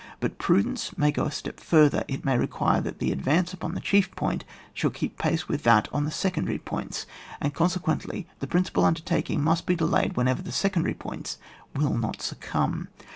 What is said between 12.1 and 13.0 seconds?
succumb.